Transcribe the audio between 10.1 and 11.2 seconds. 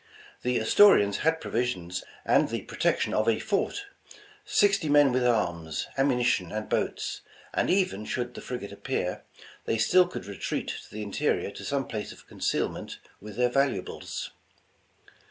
retreat to the in